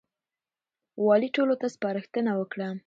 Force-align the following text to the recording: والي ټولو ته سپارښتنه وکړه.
والي 1.05 1.29
ټولو 1.35 1.53
ته 1.61 1.67
سپارښتنه 1.75 2.31
وکړه. 2.39 2.67